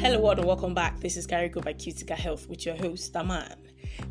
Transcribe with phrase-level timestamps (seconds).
[0.00, 0.98] Hello, world, and welcome back.
[0.98, 3.54] This is Carigo by Cutica Health with your host, Aman.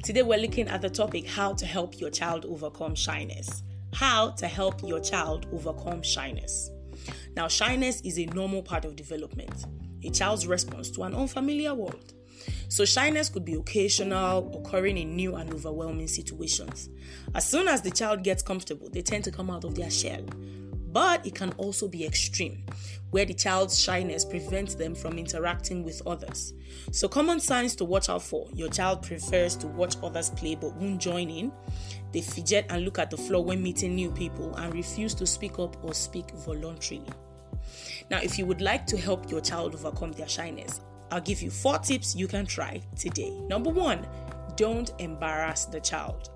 [0.04, 3.64] Today, we're looking at the topic how to help your child overcome shyness.
[3.96, 6.70] How to help your child overcome shyness.
[7.36, 9.66] Now, shyness is a normal part of development,
[10.04, 12.14] a child's response to an unfamiliar world.
[12.68, 16.88] So, shyness could be occasional, occurring in new and overwhelming situations.
[17.34, 20.24] As soon as the child gets comfortable, they tend to come out of their shell.
[20.92, 22.64] But it can also be extreme,
[23.12, 26.54] where the child's shyness prevents them from interacting with others.
[26.92, 30.76] So, common signs to watch out for your child prefers to watch others play but
[30.76, 31.52] won't join in.
[32.12, 35.60] They fidget and look at the floor when meeting new people and refuse to speak
[35.60, 37.06] up or speak voluntarily.
[38.10, 40.82] Now, if you would like to help your child overcome their shyness,
[41.12, 43.32] I'll give you four tips you can try today.
[43.48, 44.08] Number one,
[44.56, 46.30] don't embarrass the child.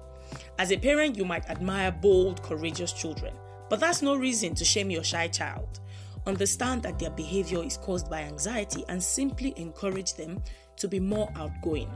[0.58, 3.34] As a parent, you might admire bold, courageous children,
[3.70, 5.80] but that's no reason to shame your shy child.
[6.26, 10.42] Understand that their behavior is caused by anxiety and simply encourage them
[10.78, 11.92] to be more outgoing.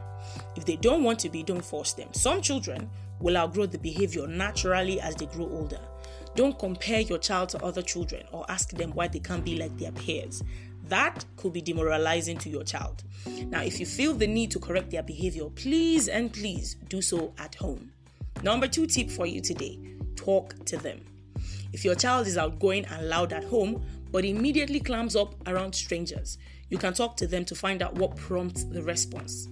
[0.56, 2.10] If they don't want to be, don't force them.
[2.14, 5.80] Some children will outgrow the behavior naturally as they grow older.
[6.36, 9.76] Don't compare your child to other children or ask them why they can't be like
[9.78, 10.44] their peers.
[10.88, 13.04] That could be demoralizing to your child.
[13.48, 17.34] Now, if you feel the need to correct their behavior, please and please do so
[17.38, 17.92] at home.
[18.44, 19.80] Number two tip for you today
[20.16, 21.00] talk to them.
[21.78, 26.40] If your child is outgoing and loud at home, but immediately clams up around strangers,
[26.70, 29.48] you can talk to them to find out what prompts the response.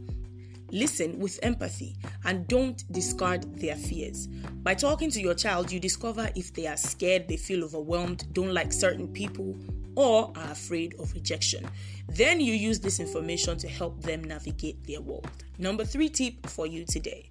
[0.72, 4.26] Listen with empathy and don't discard their fears.
[4.64, 8.56] By talking to your child, you discover if they are scared, they feel overwhelmed, don't
[8.56, 9.56] like certain people,
[9.95, 11.64] or are afraid of rejection.
[12.10, 15.30] Then you use this information to help them navigate their world.
[15.60, 17.30] Number three tip for you today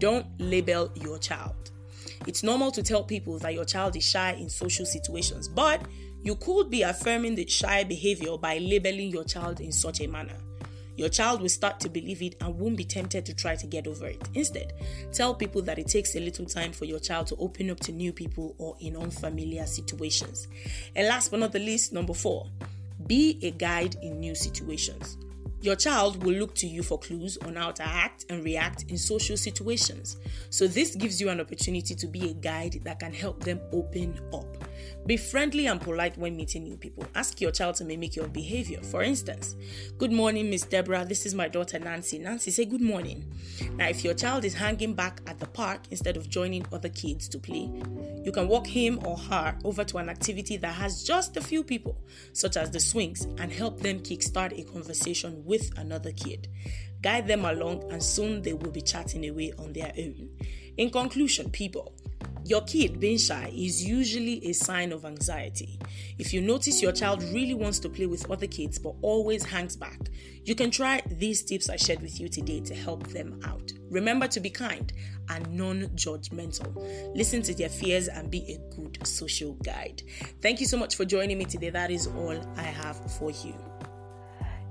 [0.00, 1.70] don't label your child.
[2.26, 5.82] It's normal to tell people that your child is shy in social situations, but
[6.22, 10.36] you could be affirming the shy behavior by labeling your child in such a manner.
[10.96, 13.86] Your child will start to believe it and won't be tempted to try to get
[13.86, 14.22] over it.
[14.34, 14.74] Instead,
[15.12, 17.92] tell people that it takes a little time for your child to open up to
[17.92, 20.48] new people or in unfamiliar situations.
[20.94, 22.46] And last but not the least, number four,
[23.06, 25.16] be a guide in new situations.
[25.62, 28.98] Your child will look to you for clues on how to act and react in
[28.98, 30.16] social situations.
[30.50, 34.18] So, this gives you an opportunity to be a guide that can help them open
[34.34, 34.61] up.
[35.06, 37.04] Be friendly and polite when meeting new people.
[37.14, 38.80] Ask your child to mimic your behavior.
[38.82, 39.56] For instance,
[39.98, 41.04] Good morning, Miss Deborah.
[41.04, 42.18] This is my daughter Nancy.
[42.18, 43.24] Nancy, say good morning.
[43.76, 47.28] Now, if your child is hanging back at the park instead of joining other kids
[47.28, 47.70] to play,
[48.24, 51.62] you can walk him or her over to an activity that has just a few
[51.62, 51.96] people,
[52.32, 56.48] such as the swings, and help them kickstart a conversation with another kid.
[57.00, 60.30] Guide them along, and soon they will be chatting away on their own.
[60.76, 61.94] In conclusion, people,
[62.44, 65.78] your kid being shy is usually a sign of anxiety.
[66.18, 69.76] If you notice your child really wants to play with other kids but always hangs
[69.76, 69.98] back,
[70.44, 73.72] you can try these tips I shared with you today to help them out.
[73.90, 74.92] Remember to be kind
[75.28, 76.74] and non judgmental.
[77.14, 80.02] Listen to their fears and be a good social guide.
[80.40, 81.70] Thank you so much for joining me today.
[81.70, 83.54] That is all I have for you.